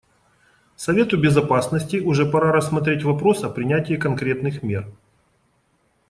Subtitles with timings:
[0.77, 4.91] Совету Безопасности уже пора рассмотреть вопрос о принятии конкретных мер.